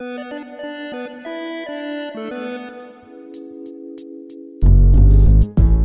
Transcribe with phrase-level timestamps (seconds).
[0.00, 1.39] Thank you.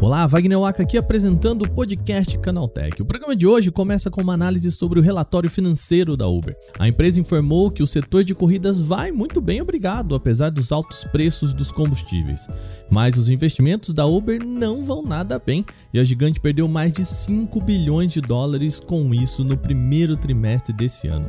[0.06, 3.02] Olá, Wagner Waka aqui apresentando o podcast Canaltech.
[3.02, 6.56] O programa de hoje começa com uma análise sobre o relatório financeiro da Uber.
[6.78, 11.04] A empresa informou que o setor de corridas vai muito bem, obrigado, apesar dos altos
[11.06, 12.48] preços dos combustíveis.
[12.88, 17.04] Mas os investimentos da Uber não vão nada bem e a gigante perdeu mais de
[17.04, 21.28] 5 bilhões de dólares com isso no primeiro trimestre desse ano.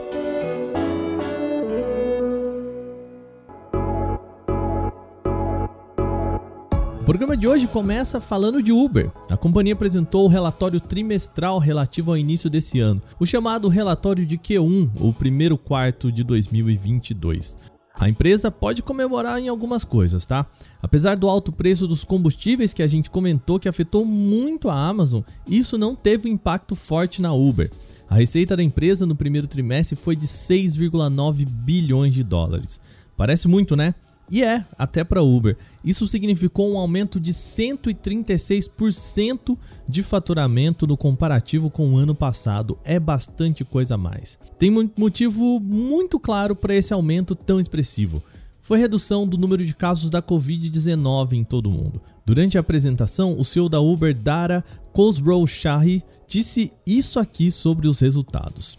[7.05, 9.13] O programa de hoje começa falando de Uber.
[9.29, 14.39] A companhia apresentou o relatório trimestral relativo ao início desse ano, o chamado relatório de
[14.39, 17.59] Q1, o primeiro quarto de 2022.
[17.95, 20.47] A empresa pode comemorar em algumas coisas, tá?
[20.81, 25.21] Apesar do alto preço dos combustíveis que a gente comentou que afetou muito a Amazon,
[25.47, 27.71] isso não teve um impacto forte na Uber.
[28.09, 32.81] A receita da empresa no primeiro trimestre foi de 6,9 bilhões de dólares.
[33.15, 33.95] Parece muito, né?
[34.31, 35.57] E é, até para Uber.
[35.85, 42.79] Isso significou um aumento de 136% de faturamento no comparativo com o ano passado.
[42.85, 44.39] É bastante coisa a mais.
[44.59, 48.23] Tem um motivo muito claro para esse aumento tão expressivo.
[48.63, 52.01] Foi redução do número de casos da Covid-19 em todo o mundo.
[52.27, 54.65] Durante a apresentação, o CEO da Uber, Dara
[54.97, 58.79] Khosrowshahi, disse isso aqui sobre os resultados.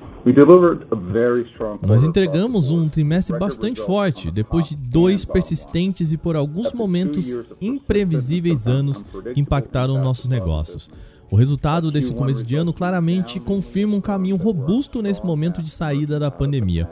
[1.87, 8.67] Nós entregamos um trimestre bastante forte, depois de dois persistentes e por alguns momentos imprevisíveis
[8.67, 10.89] anos que impactaram nossos negócios.
[11.29, 16.19] O resultado desse começo de ano claramente confirma um caminho robusto nesse momento de saída
[16.19, 16.89] da pandemia.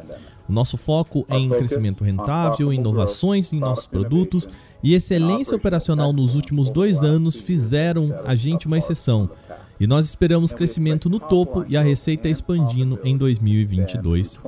[0.47, 4.47] O nosso foco é em crescimento rentável, inovações em nossos produtos
[4.83, 9.29] e excelência operacional nos últimos dois anos fizeram a gente uma exceção.
[9.79, 14.39] E nós esperamos crescimento no topo e a receita expandindo em 2022.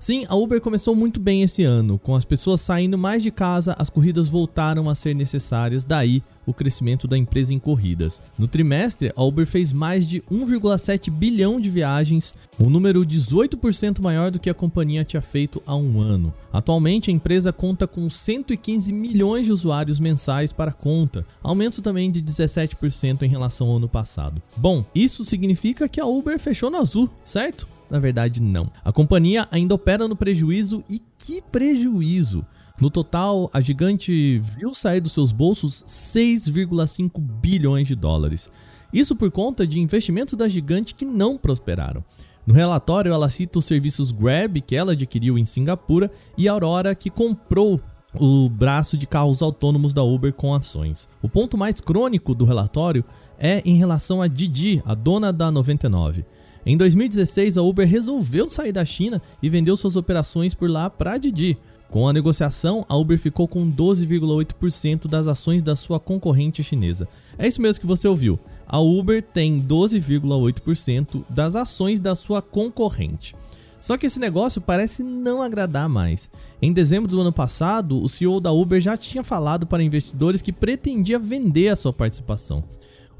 [0.00, 1.98] Sim, a Uber começou muito bem esse ano.
[1.98, 6.54] Com as pessoas saindo mais de casa, as corridas voltaram a ser necessárias, daí o
[6.54, 8.22] crescimento da empresa em corridas.
[8.38, 14.30] No trimestre, a Uber fez mais de 1,7 bilhão de viagens, um número 18% maior
[14.30, 16.32] do que a companhia tinha feito há um ano.
[16.50, 22.22] Atualmente, a empresa conta com 115 milhões de usuários mensais para conta, aumento também de
[22.22, 24.40] 17% em relação ao ano passado.
[24.56, 27.68] Bom, isso significa que a Uber fechou no azul, certo?
[27.90, 28.70] Na verdade, não.
[28.84, 32.46] A companhia ainda opera no prejuízo e que prejuízo!
[32.80, 38.50] No total, a gigante viu sair dos seus bolsos 6,5 bilhões de dólares.
[38.90, 42.02] Isso por conta de investimentos da gigante que não prosperaram.
[42.46, 47.10] No relatório, ela cita os serviços Grab, que ela adquiriu em Singapura, e Aurora, que
[47.10, 47.80] comprou
[48.18, 51.06] o braço de carros autônomos da Uber com ações.
[51.22, 53.04] O ponto mais crônico do relatório
[53.38, 56.24] é em relação a Didi, a dona da 99.
[56.64, 61.18] Em 2016, a Uber resolveu sair da China e vendeu suas operações por lá para
[61.18, 61.56] Didi.
[61.90, 67.08] Com a negociação, a Uber ficou com 12,8% das ações da sua concorrente chinesa.
[67.36, 68.38] É isso mesmo que você ouviu.
[68.66, 73.34] A Uber tem 12,8% das ações da sua concorrente.
[73.80, 76.30] Só que esse negócio parece não agradar mais.
[76.62, 80.52] Em dezembro do ano passado, o CEO da Uber já tinha falado para investidores que
[80.52, 82.62] pretendia vender a sua participação.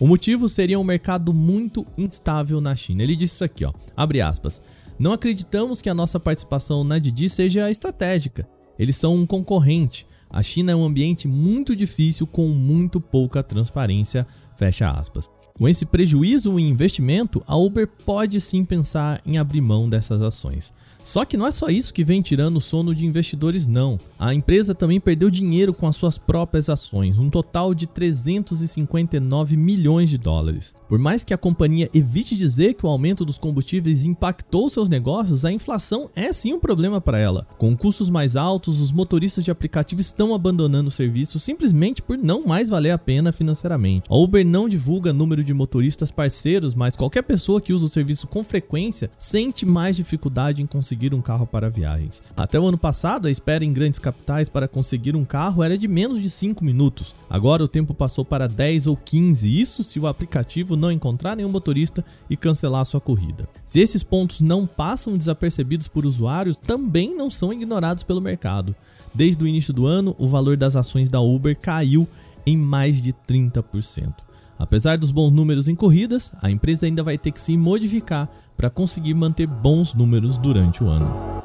[0.00, 3.02] O motivo seria um mercado muito instável na China.
[3.02, 4.62] Ele disse isso aqui, ó, abre aspas.
[4.98, 8.48] Não acreditamos que a nossa participação na Didi seja estratégica.
[8.78, 10.06] Eles são um concorrente.
[10.30, 14.26] A China é um ambiente muito difícil com muito pouca transparência,
[14.56, 15.28] fecha aspas.
[15.58, 20.72] Com esse prejuízo em investimento, a Uber pode sim pensar em abrir mão dessas ações.
[21.04, 23.98] Só que não é só isso que vem tirando o sono de investidores, não.
[24.18, 30.08] A empresa também perdeu dinheiro com as suas próprias ações, um total de 359 milhões
[30.10, 30.74] de dólares.
[30.90, 35.44] Por mais que a companhia evite dizer que o aumento dos combustíveis impactou seus negócios,
[35.44, 37.46] a inflação é sim um problema para ela.
[37.58, 42.44] Com custos mais altos, os motoristas de aplicativo estão abandonando o serviço simplesmente por não
[42.44, 44.10] mais valer a pena financeiramente.
[44.10, 48.26] A Uber não divulga número de motoristas parceiros, mas qualquer pessoa que usa o serviço
[48.26, 52.20] com frequência sente mais dificuldade em conseguir um carro para viagens.
[52.36, 55.86] Até o ano passado, a espera em grandes capitais para conseguir um carro era de
[55.86, 57.14] menos de 5 minutos.
[57.30, 61.48] Agora o tempo passou para 10 ou 15, isso se o aplicativo não encontrar nenhum
[61.48, 63.48] motorista e cancelar sua corrida.
[63.64, 68.74] Se esses pontos não passam desapercebidos por usuários, também não são ignorados pelo mercado.
[69.14, 72.08] Desde o início do ano, o valor das ações da Uber caiu
[72.46, 74.14] em mais de 30%.
[74.58, 78.68] Apesar dos bons números em corridas, a empresa ainda vai ter que se modificar para
[78.68, 81.39] conseguir manter bons números durante o ano.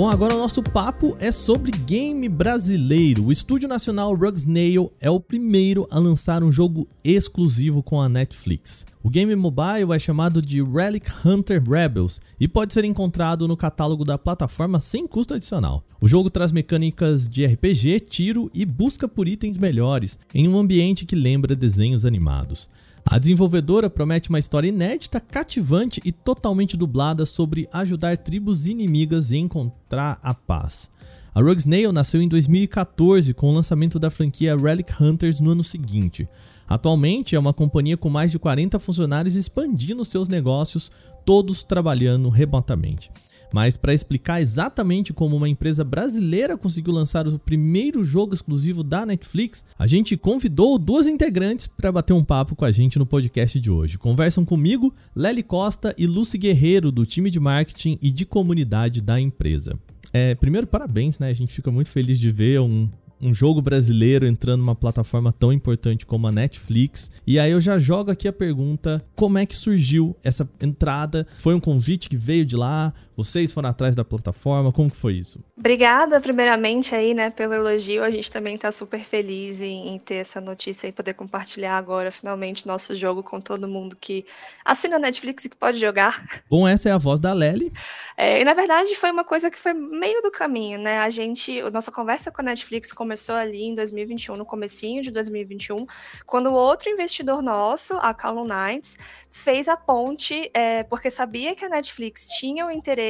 [0.00, 3.26] Bom, agora o nosso papo é sobre game brasileiro.
[3.26, 8.86] O estúdio nacional Rugsnail é o primeiro a lançar um jogo exclusivo com a Netflix.
[9.02, 14.02] O game mobile é chamado de Relic Hunter Rebels e pode ser encontrado no catálogo
[14.02, 15.84] da plataforma sem custo adicional.
[16.00, 21.04] O jogo traz mecânicas de RPG, tiro e busca por itens melhores em um ambiente
[21.04, 22.70] que lembra desenhos animados.
[23.10, 29.36] A desenvolvedora promete uma história inédita, cativante e totalmente dublada sobre ajudar tribos inimigas e
[29.36, 30.88] encontrar a paz.
[31.34, 35.64] A Rogue Snail nasceu em 2014 com o lançamento da franquia Relic Hunters no ano
[35.64, 36.28] seguinte.
[36.68, 40.88] Atualmente é uma companhia com mais de 40 funcionários expandindo seus negócios,
[41.24, 43.10] todos trabalhando remotamente.
[43.52, 49.04] Mas para explicar exatamente como uma empresa brasileira conseguiu lançar o primeiro jogo exclusivo da
[49.04, 53.58] Netflix, a gente convidou duas integrantes para bater um papo com a gente no podcast
[53.58, 53.98] de hoje.
[53.98, 59.20] Conversam comigo Lely Costa e Lucy Guerreiro, do time de marketing e de comunidade da
[59.20, 59.78] empresa.
[60.12, 61.28] É, primeiro, parabéns, né?
[61.28, 62.88] A gente fica muito feliz de ver um,
[63.20, 67.10] um jogo brasileiro entrando numa plataforma tão importante como a Netflix.
[67.26, 71.26] E aí eu já jogo aqui a pergunta: como é que surgiu essa entrada?
[71.38, 72.92] Foi um convite que veio de lá?
[73.24, 74.72] Vocês foram atrás da plataforma?
[74.72, 75.38] Como que foi isso?
[75.58, 78.02] Obrigada, primeiramente, aí, né, pelo elogio.
[78.02, 82.10] A gente também está super feliz em, em, ter essa notícia e poder compartilhar agora,
[82.10, 84.24] finalmente, nosso jogo com todo mundo que
[84.64, 86.24] assina a Netflix e que pode jogar.
[86.48, 87.70] Bom, essa é a voz da Lely.
[88.16, 90.98] É, e na verdade foi uma coisa que foi meio do caminho, né?
[90.98, 95.10] A gente, a nossa conversa com a Netflix começou ali em 2021, no comecinho de
[95.10, 95.86] 2021,
[96.26, 98.98] quando outro investidor nosso, a Calum Knights,
[99.30, 103.09] fez a ponte, é, porque sabia que a Netflix tinha o interesse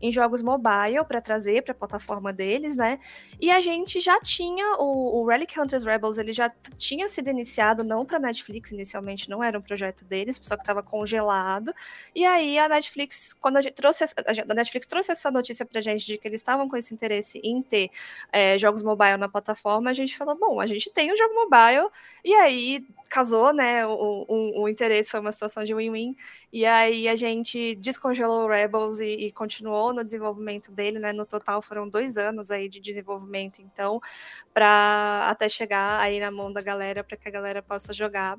[0.00, 2.98] em jogos mobile para trazer para a plataforma deles, né?
[3.40, 7.82] E a gente já tinha o, o Relic Hunters Rebels, ele já tinha sido iniciado
[7.84, 11.72] não para Netflix inicialmente, não era um projeto deles, só que estava congelado.
[12.14, 15.82] E aí a Netflix, quando a gente trouxe a Netflix trouxe essa notícia para a
[15.82, 17.90] gente de que eles estavam com esse interesse em ter
[18.32, 21.88] é, jogos mobile na plataforma, a gente falou, bom, a gente tem um jogo mobile
[22.24, 23.84] e aí casou, né?
[23.86, 26.16] O, o, o interesse foi uma situação de win-win.
[26.52, 31.12] E aí a gente descongelou o Rebels e, e, continuou no desenvolvimento dele, né?
[31.12, 34.00] No total foram dois anos aí de desenvolvimento, então,
[34.54, 38.38] para até chegar aí na mão da galera, para que a galera possa jogar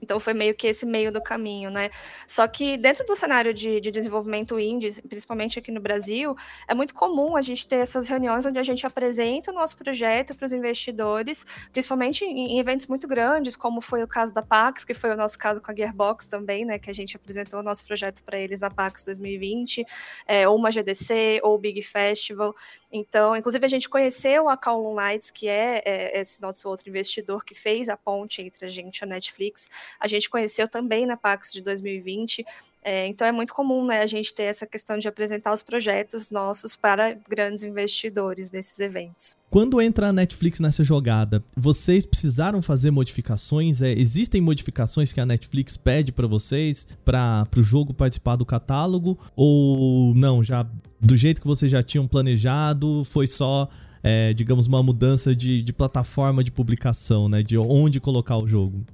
[0.00, 1.90] então foi meio que esse meio do caminho, né?
[2.26, 6.36] Só que dentro do cenário de, de, desenvolvimento indie, principalmente aqui no Brasil,
[6.68, 10.34] é muito comum a gente ter essas reuniões onde a gente apresenta o nosso projeto
[10.34, 14.84] para os investidores, principalmente em, em, eventos muito grandes, como foi o caso da Pax,
[14.84, 16.78] que foi o nosso caso com a Gearbox também, né?
[16.78, 19.84] Que a gente apresentou o nosso projeto para eles na Pax 2020,
[20.26, 22.54] é, ou uma GDC, ou o Big Festival.
[22.92, 27.44] Então, inclusive, a gente conheceu a Call Lights, que é, é esse nosso outro investidor
[27.44, 31.16] que fez a ponte entre a gente e a Netflix a gente conheceu também na
[31.16, 32.44] Pax de 2020.
[32.88, 36.30] É, então é muito comum né, a gente ter essa questão de apresentar os projetos
[36.30, 39.36] nossos para grandes investidores nesses eventos.
[39.50, 43.82] Quando entra a Netflix nessa jogada, vocês precisaram fazer modificações?
[43.82, 49.18] É, existem modificações que a Netflix pede para vocês para o jogo participar do catálogo?
[49.34, 50.64] Ou não, já
[51.00, 53.68] do jeito que vocês já tinham planejado, foi só
[54.00, 57.42] é, digamos, uma mudança de, de, plataforma de publicação, né?
[57.42, 58.86] De onde colocar o jogo.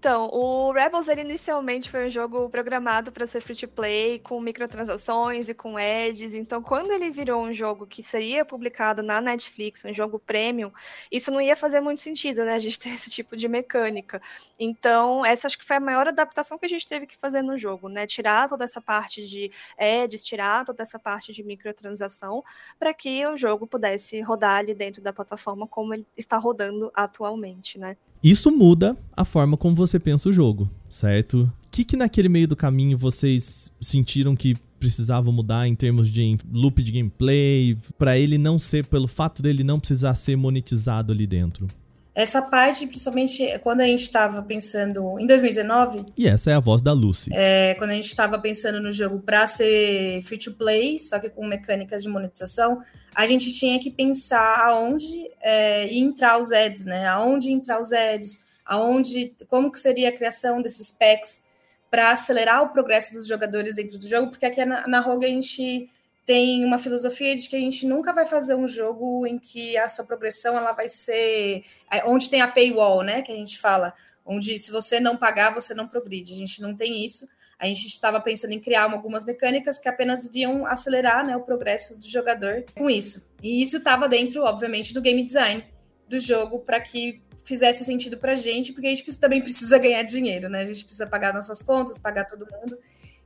[0.00, 4.40] Então, o Rebels ele inicialmente foi um jogo programado para ser free to play, com
[4.40, 6.34] microtransações e com ads.
[6.34, 10.72] Então, quando ele virou um jogo que seria publicado na Netflix, um jogo premium,
[11.12, 12.54] isso não ia fazer muito sentido, né?
[12.54, 14.22] A gente ter esse tipo de mecânica.
[14.58, 17.58] Então, essa acho que foi a maior adaptação que a gente teve que fazer no
[17.58, 18.06] jogo, né?
[18.06, 22.42] Tirar toda essa parte de ads, tirar toda essa parte de microtransação,
[22.78, 27.78] para que o jogo pudesse rodar ali dentro da plataforma como ele está rodando atualmente,
[27.78, 27.98] né?
[28.22, 31.50] Isso muda a forma como você pensa o jogo, certo?
[31.66, 36.36] O que, que naquele meio do caminho vocês sentiram que precisava mudar em termos de
[36.50, 41.26] loop de gameplay, para ele não ser, pelo fato dele não precisar ser monetizado ali
[41.26, 41.66] dentro?
[42.14, 46.06] Essa parte, principalmente quando a gente estava pensando em 2019.
[46.16, 47.30] E essa é a voz da Lucy.
[47.32, 51.30] É, quando a gente estava pensando no jogo para ser free to play, só que
[51.30, 52.82] com mecânicas de monetização,
[53.14, 57.06] a gente tinha que pensar aonde é, entrar os ads, né?
[57.06, 61.42] Aonde entrar os ads, aonde, como que seria a criação desses packs
[61.90, 65.28] para acelerar o progresso dos jogadores dentro do jogo, porque aqui na, na Rogue a
[65.28, 65.90] gente
[66.30, 69.88] tem uma filosofia de que a gente nunca vai fazer um jogo em que a
[69.88, 73.20] sua progressão ela vai ser é, onde tem a paywall, né?
[73.20, 73.92] Que a gente fala,
[74.24, 76.32] onde se você não pagar, você não progride.
[76.32, 77.28] A gente não tem isso.
[77.58, 81.98] A gente estava pensando em criar algumas mecânicas que apenas iriam acelerar né, o progresso
[81.98, 83.28] do jogador com isso.
[83.42, 85.64] E isso estava dentro, obviamente, do game design
[86.08, 90.04] do jogo para que fizesse sentido para a gente, porque a gente também precisa ganhar
[90.04, 90.60] dinheiro, né?
[90.60, 92.78] A gente precisa pagar nossas contas, pagar todo mundo.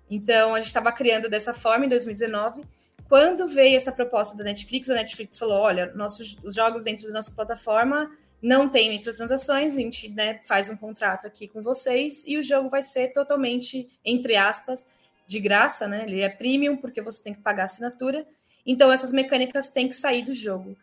[0.09, 2.65] Então, a gente estava criando dessa forma em 2019
[3.09, 7.13] quando veio essa proposta da Netflix, a Netflix falou: olha, nossos os jogos dentro da
[7.13, 12.37] nossa plataforma não tem microtransações, a gente né, faz um contrato aqui com vocês e
[12.37, 14.87] o jogo vai ser totalmente, entre aspas,
[15.27, 16.05] de graça, né?
[16.07, 18.27] Ele é premium porque você tem que pagar assinatura.
[18.67, 20.77] Então essas mecânicas têm que sair do jogo.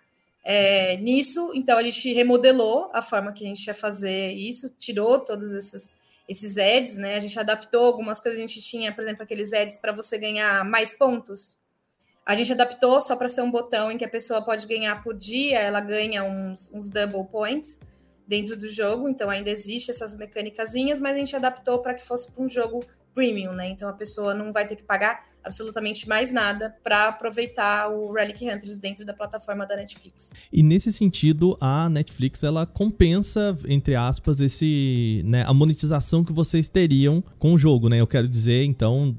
[0.44, 5.20] É, nisso, então a gente remodelou a forma que a gente ia fazer isso, tirou
[5.20, 5.94] todos esses,
[6.28, 7.16] esses ads, né?
[7.16, 10.66] A gente adaptou algumas coisas, a gente tinha, por exemplo, aqueles ads para você ganhar
[10.66, 11.56] mais pontos.
[12.26, 15.16] A gente adaptou só para ser um botão em que a pessoa pode ganhar por
[15.16, 17.80] dia, ela ganha uns, uns double points
[18.28, 22.32] dentro do jogo, então ainda existe essas mecânicas, mas a gente adaptou para que fosse
[22.32, 23.68] para um jogo premium, né?
[23.68, 28.44] Então a pessoa não vai ter que pagar absolutamente mais nada para aproveitar o Relic
[28.48, 30.34] Hunters dentro da plataforma da Netflix.
[30.52, 36.70] E nesse sentido, a Netflix ela compensa, entre aspas, esse, né, a monetização que vocês
[36.70, 38.00] teriam com o jogo, né?
[38.00, 39.16] Eu quero dizer, então,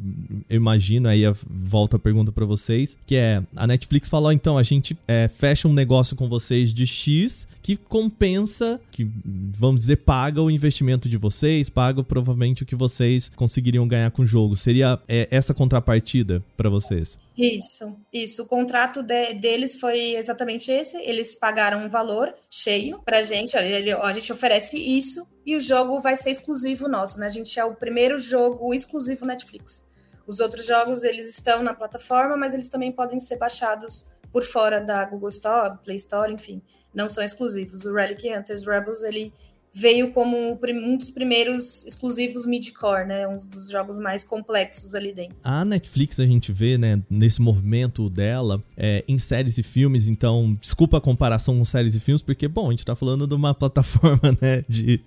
[0.48, 4.62] eu imagino aí volta a pergunta para vocês, que é a Netflix falou, então a
[4.62, 10.42] gente é, fecha um negócio com vocês de X que compensa, que vamos dizer paga
[10.42, 14.56] o investimento de vocês, paga provavelmente o que vocês conseguiriam ganhar com o jogo.
[14.56, 17.18] Seria é, essa contrapartida garantida para vocês.
[17.36, 18.42] Isso, isso.
[18.42, 20.96] O contrato de, deles foi exatamente esse.
[20.98, 23.56] Eles pagaram um valor cheio pra gente.
[23.56, 27.26] Olha, a gente oferece isso e o jogo vai ser exclusivo nosso, né?
[27.26, 29.86] A gente é o primeiro jogo exclusivo Netflix.
[30.26, 34.80] Os outros jogos, eles estão na plataforma, mas eles também podem ser baixados por fora
[34.80, 36.62] da Google Store, Play Store, enfim.
[36.94, 37.84] Não são exclusivos.
[37.84, 39.32] O Relic Hunters Rebels, ele
[39.74, 43.26] veio como um dos primeiros exclusivos mid-core, né?
[43.26, 45.36] Um dos jogos mais complexos ali dentro.
[45.42, 50.56] A Netflix a gente vê, né, nesse movimento dela é, em séries e filmes, então
[50.60, 53.54] desculpa a comparação com séries e filmes, porque, bom, a gente tá falando de uma
[53.54, 55.00] plataforma, né, de,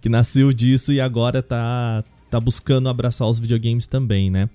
[0.00, 4.48] que nasceu disso e agora tá, tá buscando abraçar os videogames também, né?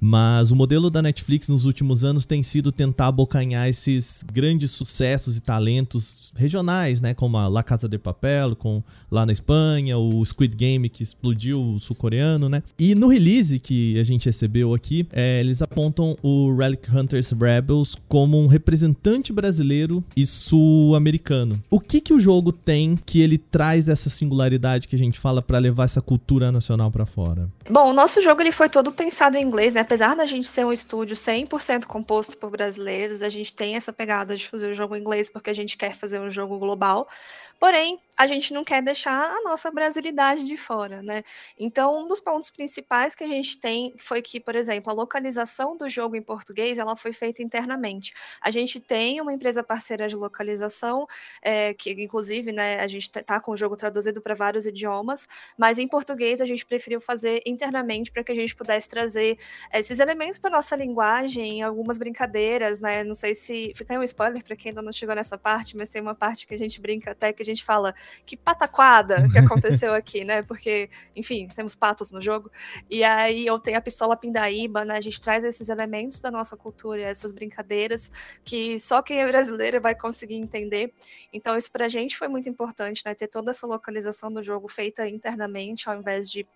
[0.00, 5.36] Mas o modelo da Netflix nos últimos anos tem sido tentar abocanhar esses grandes sucessos
[5.36, 7.14] e talentos regionais, né?
[7.14, 11.60] Como a La Casa de Papel, com, lá na Espanha, o Squid Game que explodiu
[11.60, 12.62] o sul-coreano, né?
[12.78, 17.96] E no release que a gente recebeu aqui, é, eles apontam o Relic Hunters Rebels
[18.08, 21.62] como um representante brasileiro e sul-americano.
[21.70, 25.40] O que que o jogo tem que ele traz essa singularidade que a gente fala
[25.40, 27.48] para levar essa cultura nacional para fora?
[27.70, 29.84] Bom, o nosso jogo ele foi todo pensado em inglês, né?
[29.96, 34.36] Apesar da gente ser um estúdio 100% composto por brasileiros, a gente tem essa pegada
[34.36, 37.08] de fazer o jogo em inglês porque a gente quer fazer um jogo global.
[37.58, 41.22] Porém, a gente não quer deixar a nossa brasilidade de fora, né?
[41.58, 45.76] Então, um dos pontos principais que a gente tem foi que, por exemplo, a localização
[45.76, 48.14] do jogo em português ela foi feita internamente.
[48.40, 51.06] A gente tem uma empresa parceira de localização,
[51.42, 55.78] é, que inclusive, né, a gente está com o jogo traduzido para vários idiomas, mas
[55.78, 59.38] em português a gente preferiu fazer internamente para que a gente pudesse trazer
[59.72, 63.04] esses elementos da nossa linguagem, algumas brincadeiras, né?
[63.04, 65.88] Não sei se fica aí um spoiler para quem ainda não chegou nessa parte, mas
[65.88, 69.94] tem uma parte que a gente brinca até que gente fala que pataquada que aconteceu
[69.94, 70.42] aqui, né?
[70.42, 72.50] Porque, enfim, temos patos no jogo.
[72.90, 74.96] E aí eu tenho a pistola pindaíba, né?
[74.96, 78.10] A gente traz esses elementos da nossa cultura, essas brincadeiras
[78.44, 80.92] que só quem é brasileiro vai conseguir entender.
[81.32, 83.14] Então isso pra gente foi muito importante, né?
[83.14, 86.46] Ter toda essa localização do jogo feita internamente, ao invés de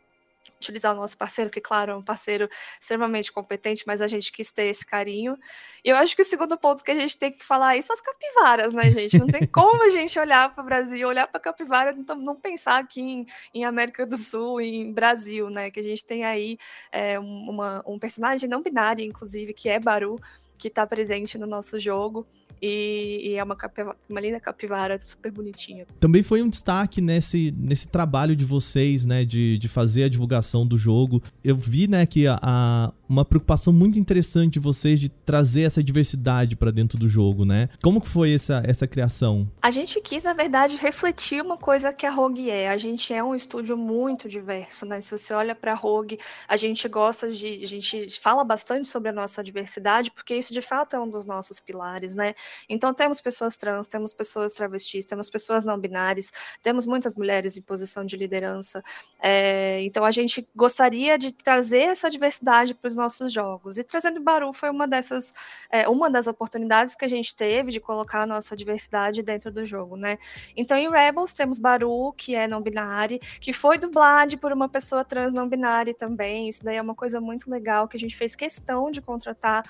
[0.57, 2.49] utilizar o nosso parceiro, que, claro, é um parceiro
[2.81, 5.39] extremamente competente, mas a gente quis ter esse carinho.
[5.85, 7.95] E eu acho que o segundo ponto que a gente tem que falar aí são
[7.95, 9.19] as capivaras, né, gente?
[9.19, 12.37] Não tem como a gente olhar para o Brasil, olhar para a capivara e não,
[12.37, 15.71] pensar aqui em, em, América do Sul, em Brasil, né?
[15.71, 16.59] Que a gente tem aí
[16.93, 20.21] é, uma, um personagem não binário, inclusive, que é Baru,
[20.61, 22.27] que está presente no nosso jogo.
[22.63, 25.87] E, e, é uma, capivara, uma linda capivara super bonitinha.
[25.99, 30.67] Também foi um destaque nesse, nesse trabalho de vocês, né, de, de fazer a divulgação
[30.67, 31.23] do jogo.
[31.43, 35.83] Eu vi, né, que a, a uma preocupação muito interessante de vocês de trazer essa
[35.83, 37.69] diversidade para dentro do jogo, né?
[37.83, 39.51] Como que foi essa, essa criação?
[39.61, 42.69] A gente quis, na verdade, refletir uma coisa que a Rogue é.
[42.69, 45.01] A gente é um estúdio muito diverso, né?
[45.01, 49.09] Se você olha para a Rogue, a gente gosta de, a gente fala bastante sobre
[49.09, 52.35] a nossa diversidade, porque isso de fato é um dos nossos pilares, né?
[52.69, 57.63] Então temos pessoas trans, temos pessoas travestis, temos pessoas não binárias, temos muitas mulheres em
[57.63, 58.83] posição de liderança.
[59.21, 63.79] É, então a gente gostaria de trazer essa diversidade para os nossos jogos.
[63.79, 65.33] E trazendo Baru foi uma dessas,
[65.71, 69.65] é, uma das oportunidades que a gente teve de colocar a nossa diversidade dentro do
[69.65, 70.19] jogo, né?
[70.57, 75.05] Então em Rebels temos Baru, que é não binário, que foi dublado por uma pessoa
[75.05, 76.49] trans não binária também.
[76.49, 79.65] Isso daí é uma coisa muito legal que a gente fez questão de contratar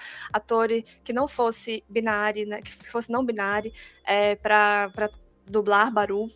[1.04, 2.60] que não fosse binário, né?
[2.62, 3.72] Que fosse não binário,
[4.04, 5.10] é, para
[5.46, 6.30] dublar Baru.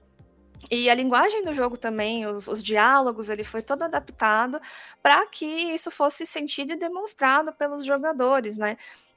[0.71, 4.61] E a linguagem do jogo também, os, os diálogos, ele foi todo adaptado
[5.03, 8.77] para que isso fosse sentido e demonstrado pelos jogadores, né?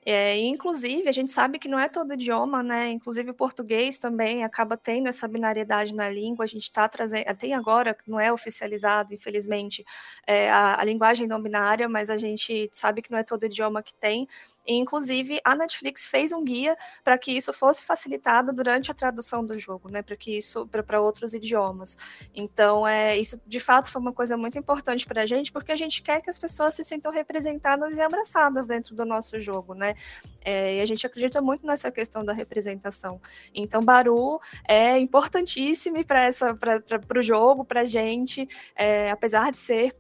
[0.10, 2.90] É, inclusive, a gente sabe que não é todo idioma, né?
[2.92, 6.46] Inclusive o português também acaba tendo essa binariedade na língua.
[6.46, 9.86] A gente está trazendo, tem agora, não é oficializado, infelizmente,
[10.26, 13.84] é, a, a linguagem não binária, mas a gente sabe que não é todo idioma
[13.84, 14.30] que tem.
[14.68, 19.46] E, inclusive, a Netflix fez um guia para que isso fosse facilitado durante a tradução
[19.46, 20.02] do jogo, né?
[20.02, 21.98] Para que isso para outros idiomas.
[22.36, 25.76] Então, é, isso de fato foi uma coisa muito importante para a gente, porque a
[25.76, 29.96] gente quer que as pessoas se sintam representadas e abraçadas dentro do nosso jogo, né?
[30.44, 33.22] É, e a gente acredita muito nessa questão da representação.
[33.54, 39.96] Então, Baru é importantíssimo para o jogo, para a gente, é, apesar de ser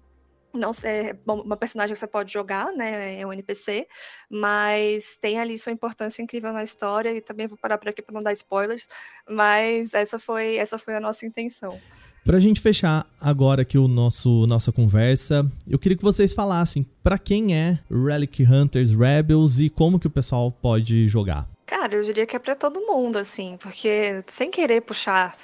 [0.58, 3.20] não ser uma personagem que você pode jogar, né?
[3.20, 3.88] É um NPC,
[4.30, 8.14] mas tem ali sua importância incrível na história e também vou parar por aqui para
[8.14, 8.88] não dar spoilers,
[9.30, 11.80] mas essa foi essa foi a nossa intenção.
[12.28, 17.18] Pra gente fechar agora aqui o nosso nossa conversa, eu queria que vocês falassem para
[17.18, 21.48] quem é Relic Hunters Rebels e como que o pessoal pode jogar.
[21.66, 25.38] Cara, eu diria que é para todo mundo assim, porque sem querer puxar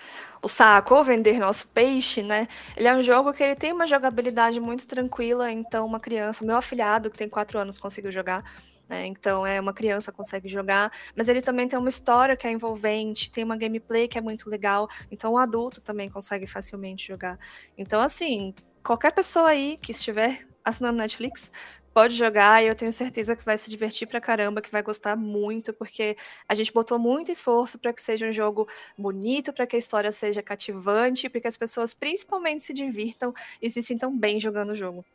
[0.44, 2.48] o saco ou vender nosso peixe, né?
[2.76, 6.58] Ele é um jogo que ele tem uma jogabilidade muito tranquila, então uma criança, meu
[6.58, 8.44] afilhado que tem quatro anos conseguiu jogar,
[8.90, 9.06] né?
[9.08, 13.32] Então é uma criança consegue jogar, mas ele também tem uma história que é envolvente,
[13.32, 17.40] tem uma gameplay que é muito legal, então um adulto também consegue facilmente jogar.
[17.78, 18.54] Então assim,
[18.84, 21.50] qualquer pessoa aí que estiver assinando Netflix
[21.94, 25.16] pode jogar e eu tenho certeza que vai se divertir pra caramba, que vai gostar
[25.16, 29.76] muito, porque a gente botou muito esforço para que seja um jogo bonito, para que
[29.76, 34.40] a história seja cativante, para que as pessoas principalmente se divirtam e se sintam bem
[34.40, 35.06] jogando o jogo.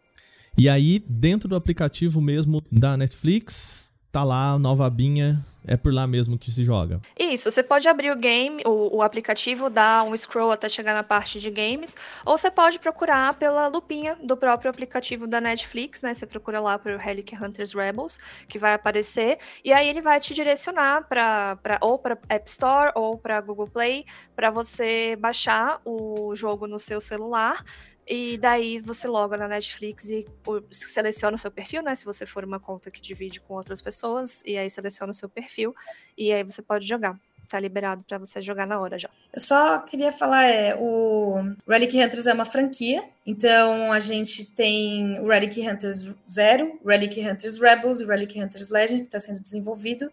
[0.57, 6.07] E aí, dentro do aplicativo mesmo da Netflix, tá lá nova abinha é por lá
[6.07, 6.99] mesmo que se joga.
[7.19, 11.03] Isso, você pode abrir o game, o, o, aplicativo, dar um scroll até chegar na
[11.03, 11.95] parte de games,
[12.25, 16.15] ou você pode procurar pela lupinha do próprio aplicativo da Netflix, né?
[16.15, 18.19] Você procura lá o Relic Hunters Rebels,
[18.49, 23.19] que vai aparecer, e aí ele vai te direcionar para ou para App Store ou
[23.19, 27.63] para Google Play, para você baixar o jogo no seu celular.
[28.09, 30.27] E daí você loga na Netflix e
[30.71, 31.95] seleciona o seu perfil, né?
[31.95, 35.29] Se você for uma conta que divide com outras pessoas, e aí seleciona o seu
[35.29, 35.77] perfil,
[36.17, 37.19] e aí você pode jogar.
[37.47, 39.09] Tá liberado para você jogar na hora já.
[39.33, 45.19] Eu só queria falar, é, o Relic Hunters é uma franquia, então a gente tem
[45.21, 50.11] o Relic Hunters Zero, Relic Hunters Rebels e Relic Hunters Legend, que está sendo desenvolvido.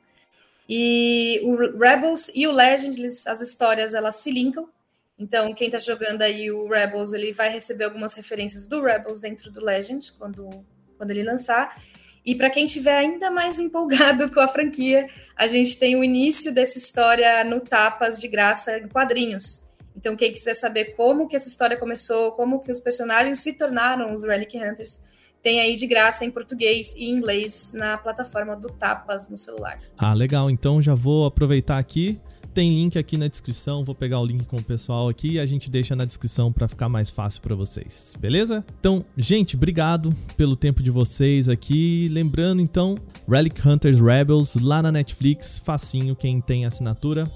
[0.67, 4.67] E o Rebels e o Legend, eles, as histórias, elas se linkam,
[5.17, 9.49] então, quem está jogando aí o Rebels, ele vai receber algumas referências do Rebels dentro
[9.49, 10.49] do Legends quando,
[10.97, 11.81] quando ele lançar.
[12.25, 16.53] E para quem estiver ainda mais empolgado com a franquia, a gente tem o início
[16.53, 19.63] dessa história no Tapas de graça em quadrinhos.
[19.95, 24.13] Então, quem quiser saber como que essa história começou, como que os personagens se tornaram
[24.13, 24.99] os Relic Hunters,
[25.41, 29.79] tem aí de graça em português e inglês na plataforma do Tapas no celular.
[29.95, 30.49] Ah, legal.
[30.49, 32.19] Então já vou aproveitar aqui
[32.55, 35.45] tem link aqui na descrição, vou pegar o link com o pessoal aqui e a
[35.45, 38.65] gente deixa na descrição para ficar mais fácil para vocês, beleza?
[38.79, 42.07] Então, gente, obrigado pelo tempo de vocês aqui.
[42.09, 42.97] Lembrando então,
[43.29, 47.29] Relic Hunters Rebels lá na Netflix, facinho, quem tem assinatura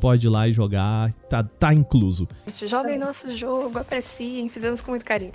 [0.00, 2.28] pode ir lá e jogar, tá, tá incluso.
[2.66, 5.30] Joguem nosso jogo, apreciem, fizemos com muito carinho.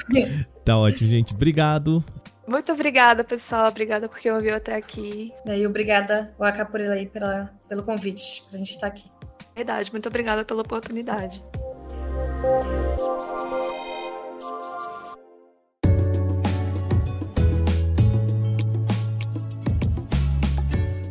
[0.64, 1.34] tá ótimo, gente.
[1.34, 2.02] Obrigado.
[2.50, 3.68] Muito obrigada, pessoal.
[3.68, 5.32] Obrigada por quem ouviu até aqui.
[5.46, 9.08] E obrigada, Waka, por aí, pela, pelo convite, pra gente estar aqui.
[9.54, 11.44] Verdade, muito obrigada pela oportunidade.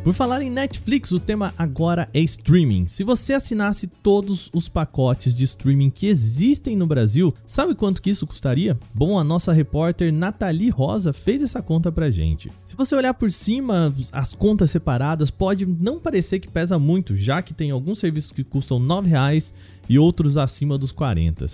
[0.02, 2.88] Por falar em Netflix, o tema agora é streaming.
[2.88, 8.08] Se você assinasse todos os pacotes de streaming que existem no Brasil, sabe quanto que
[8.08, 8.78] isso custaria?
[8.94, 12.50] Bom, a nossa repórter Nathalie Rosa fez essa conta pra gente.
[12.64, 17.42] Se você olhar por cima, as contas separadas pode não parecer que pesa muito, já
[17.42, 19.52] que tem alguns serviços que custam R$ 9,00
[19.86, 21.46] e outros acima dos 40.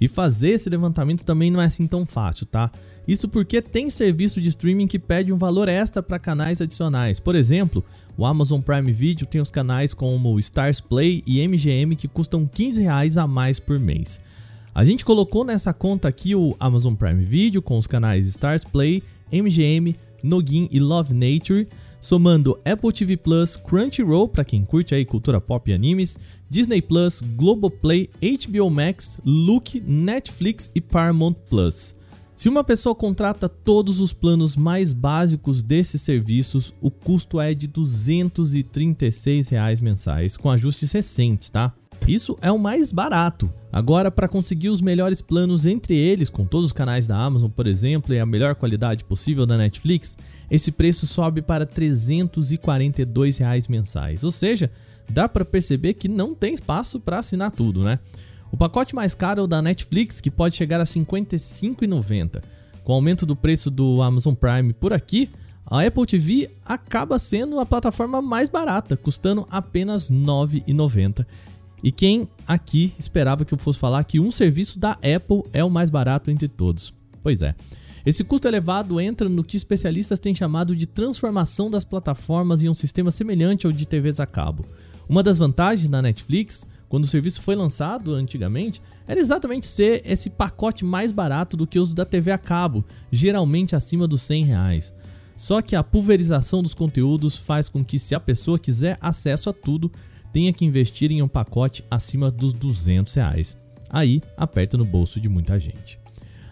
[0.00, 2.70] E fazer esse levantamento também não é assim tão fácil, tá?
[3.06, 7.18] Isso porque tem serviço de streaming que pede um valor extra para canais adicionais.
[7.18, 7.84] Por exemplo,
[8.16, 12.82] o Amazon Prime Video tem os canais como Stars Play e MGM que custam 15
[12.82, 14.20] reais a mais por mês.
[14.74, 19.02] A gente colocou nessa conta aqui o Amazon Prime Video com os canais Stars Play,
[19.32, 21.66] MGM, Nogin e Love Nature,
[22.00, 26.16] somando Apple TV Plus, Crunchyroll para quem curte aí cultura pop e animes,
[26.48, 31.94] Disney Plus, Globoplay, HBO Max, Look, Netflix e Paramount Plus.
[32.40, 37.66] Se uma pessoa contrata todos os planos mais básicos desses serviços, o custo é de
[37.66, 41.70] 236 reais mensais, com ajustes recentes, tá?
[42.08, 43.52] Isso é o mais barato.
[43.70, 47.66] Agora, para conseguir os melhores planos entre eles, com todos os canais da Amazon, por
[47.66, 50.16] exemplo, e a melhor qualidade possível da Netflix,
[50.50, 54.24] esse preço sobe para 342 reais mensais.
[54.24, 54.70] Ou seja,
[55.10, 57.98] dá para perceber que não tem espaço para assinar tudo, né?
[58.52, 62.42] O pacote mais caro é o da Netflix, que pode chegar a R$ 55,90.
[62.82, 65.30] Com o aumento do preço do Amazon Prime por aqui,
[65.66, 71.24] a Apple TV acaba sendo a plataforma mais barata, custando apenas R$ 9,90.
[71.82, 75.70] E quem aqui esperava que eu fosse falar que um serviço da Apple é o
[75.70, 76.92] mais barato entre todos?
[77.22, 77.54] Pois é.
[78.04, 82.74] Esse custo elevado entra no que especialistas têm chamado de transformação das plataformas em um
[82.74, 84.64] sistema semelhante ao de TVs a cabo.
[85.08, 90.28] Uma das vantagens da Netflix quando o serviço foi lançado antigamente, era exatamente ser esse
[90.28, 94.94] pacote mais barato do que os da TV a cabo, geralmente acima dos 100 reais.
[95.36, 99.52] Só que a pulverização dos conteúdos faz com que, se a pessoa quiser acesso a
[99.54, 99.90] tudo,
[100.32, 103.56] tenha que investir em um pacote acima dos 200 reais.
[103.88, 105.98] Aí aperta no bolso de muita gente.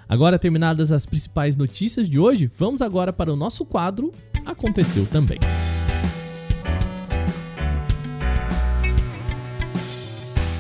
[0.09, 4.11] Agora terminadas as principais notícias de hoje, vamos agora para o nosso quadro
[4.49, 5.39] Aconteceu também.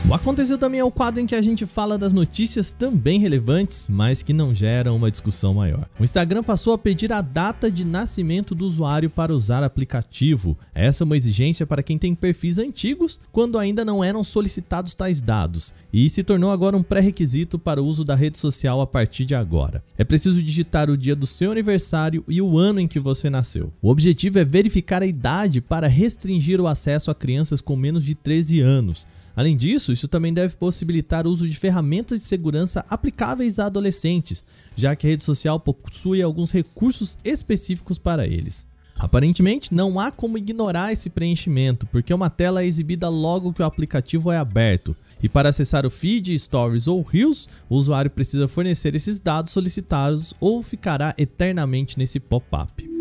[0.08, 3.88] O Aconteceu também é o quadro em que a gente fala das notícias também relevantes,
[3.90, 5.86] mas que não geram uma discussão maior.
[6.00, 10.56] O Instagram passou a pedir a data de nascimento do usuário para usar aplicativo.
[10.74, 15.20] Essa é uma exigência para quem tem perfis antigos, quando ainda não eram solicitados tais
[15.20, 19.26] dados, e se tornou agora um pré-requisito para o uso da rede social a partir
[19.26, 19.84] de agora.
[19.98, 23.70] É preciso digitar o dia do seu aniversário e o ano em que você nasceu.
[23.82, 28.14] O objetivo é verificar a idade para restringir o acesso a crianças com menos de
[28.14, 29.06] 13 anos.
[29.38, 34.42] Além disso, isso também deve possibilitar o uso de ferramentas de segurança aplicáveis a adolescentes,
[34.74, 38.66] já que a rede social possui alguns recursos específicos para eles.
[38.96, 43.64] Aparentemente, não há como ignorar esse preenchimento, porque uma tela é exibida logo que o
[43.64, 44.96] aplicativo é aberto.
[45.22, 50.34] E para acessar o feed, stories ou reels, o usuário precisa fornecer esses dados solicitados
[50.40, 52.97] ou ficará eternamente nesse pop-up.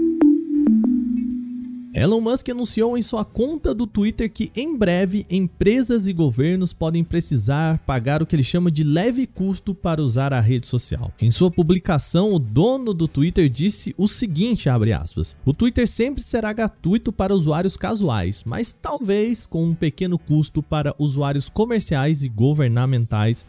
[1.99, 7.03] Elon Musk anunciou em sua conta do Twitter que em breve empresas e governos podem
[7.03, 11.11] precisar pagar o que ele chama de leve custo para usar a rede social.
[11.19, 16.53] Em sua publicação, o dono do Twitter disse o seguinte, aspas, o Twitter sempre será
[16.53, 23.43] gratuito para usuários casuais, mas talvez com um pequeno custo para usuários comerciais e governamentais.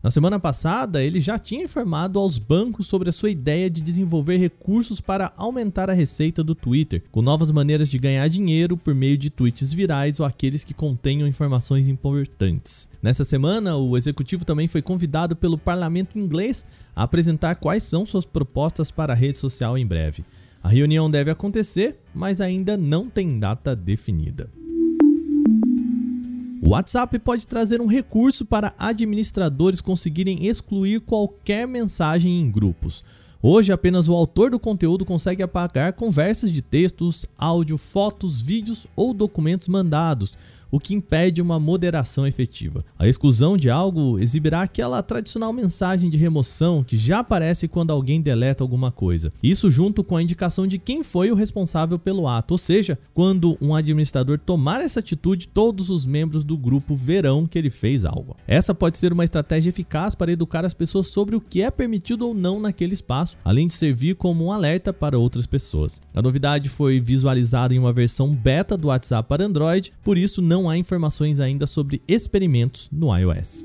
[0.00, 4.36] Na semana passada, ele já tinha informado aos bancos sobre a sua ideia de desenvolver
[4.36, 8.94] recursos para aumentar a receita do Twitter, com novas novas maneiras de ganhar dinheiro por
[8.94, 12.86] meio de tweets virais ou aqueles que contenham informações importantes.
[13.02, 18.26] Nessa semana, o executivo também foi convidado pelo parlamento inglês a apresentar quais são suas
[18.26, 20.22] propostas para a rede social em breve.
[20.62, 24.50] A reunião deve acontecer, mas ainda não tem data definida.
[26.62, 33.02] O WhatsApp pode trazer um recurso para administradores conseguirem excluir qualquer mensagem em grupos.
[33.42, 39.14] Hoje, apenas o autor do conteúdo consegue apagar conversas de textos, áudio, fotos, vídeos ou
[39.14, 40.36] documentos mandados,
[40.70, 42.84] o que impede uma moderação efetiva.
[42.98, 48.20] A exclusão de algo exibirá aquela tradicional mensagem de remoção que já aparece quando alguém
[48.20, 49.32] deleta alguma coisa.
[49.42, 53.56] Isso junto com a indicação de quem foi o responsável pelo ato, ou seja, quando
[53.60, 58.36] um administrador tomar essa atitude, todos os membros do grupo verão que ele fez algo.
[58.46, 62.26] Essa pode ser uma estratégia eficaz para educar as pessoas sobre o que é permitido
[62.26, 66.00] ou não naquele espaço, além de servir como um alerta para outras pessoas.
[66.14, 70.59] A novidade foi visualizada em uma versão beta do WhatsApp para Android, por isso não
[70.60, 73.64] não há informações ainda sobre experimentos no iOS.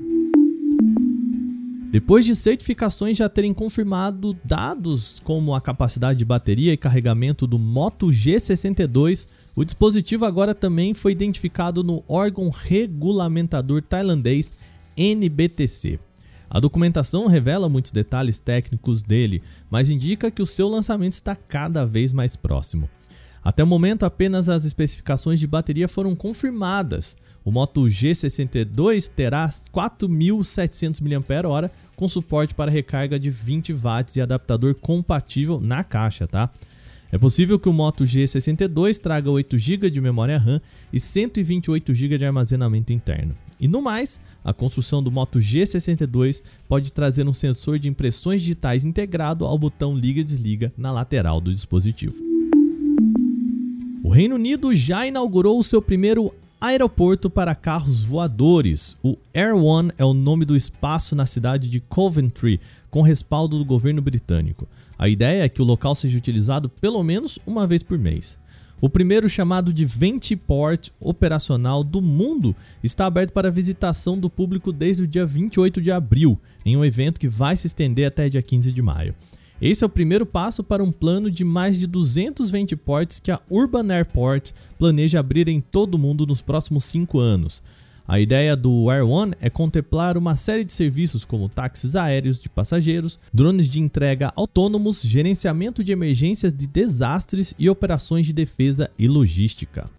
[1.90, 7.58] Depois de certificações já terem confirmado dados como a capacidade de bateria e carregamento do
[7.58, 14.54] Moto G62, o dispositivo agora também foi identificado no órgão regulamentador tailandês
[14.96, 15.98] NBTC.
[16.48, 21.84] A documentação revela muitos detalhes técnicos dele, mas indica que o seu lançamento está cada
[21.84, 22.88] vez mais próximo.
[23.46, 27.16] Até o momento, apenas as especificações de bateria foram confirmadas.
[27.44, 34.74] O Moto G62 terá 4.700 mAh com suporte para recarga de 20 watts e adaptador
[34.74, 36.50] compatível na caixa, tá?
[37.12, 40.60] É possível que o Moto G62 traga 8 GB de memória RAM
[40.92, 43.36] e 128 GB de armazenamento interno.
[43.60, 48.84] E no mais, a construção do Moto G62 pode trazer um sensor de impressões digitais
[48.84, 52.35] integrado ao botão liga desliga na lateral do dispositivo.
[54.06, 58.96] O Reino Unido já inaugurou o seu primeiro aeroporto para carros voadores.
[59.02, 63.64] O Air One é o nome do espaço na cidade de Coventry, com respaldo do
[63.64, 64.68] governo britânico.
[64.96, 68.38] A ideia é que o local seja utilizado pelo menos uma vez por mês.
[68.80, 75.02] O primeiro chamado de Ventiport operacional do mundo está aberto para visitação do público desde
[75.02, 78.70] o dia 28 de abril, em um evento que vai se estender até dia 15
[78.70, 79.16] de maio.
[79.60, 83.40] Esse é o primeiro passo para um plano de mais de 220 ports que a
[83.50, 87.62] Urban Airport planeja abrir em todo o mundo nos próximos cinco anos.
[88.06, 92.48] A ideia do Air One é contemplar uma série de serviços como táxis aéreos de
[92.48, 99.08] passageiros, drones de entrega autônomos, gerenciamento de emergências de desastres e operações de defesa e
[99.08, 99.90] logística.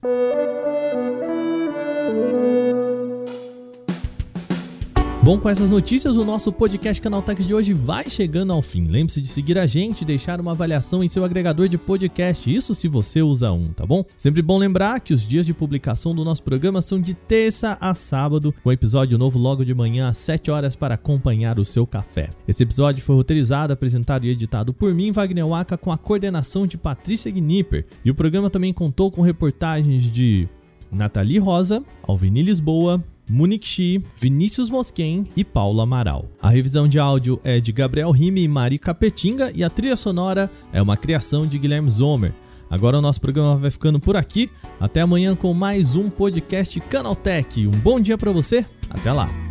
[5.28, 8.88] Bom, com essas notícias, o nosso podcast Canaltech de hoje vai chegando ao fim.
[8.88, 12.88] Lembre-se de seguir a gente deixar uma avaliação em seu agregador de podcast, isso se
[12.88, 14.06] você usa um, tá bom?
[14.16, 17.94] Sempre bom lembrar que os dias de publicação do nosso programa são de terça a
[17.94, 22.30] sábado, com episódio novo logo de manhã às 7 horas para acompanhar o seu café.
[22.48, 26.78] Esse episódio foi roteirizado, apresentado e editado por mim, Wagner Waka, com a coordenação de
[26.78, 27.86] Patrícia Gnipper.
[28.06, 30.48] E o programa também contou com reportagens de
[30.90, 36.26] Nathalie Rosa, Alvini Lisboa, Munique Shi, Vinícius Mosquen e Paula Amaral.
[36.42, 40.50] A revisão de áudio é de Gabriel Rime e Mari Capetinga e a trilha sonora
[40.72, 42.34] é uma criação de Guilherme Zomer.
[42.70, 44.50] Agora o nosso programa vai ficando por aqui.
[44.80, 47.66] Até amanhã com mais um podcast Canaltech.
[47.66, 48.66] Um bom dia para você.
[48.90, 49.47] Até lá.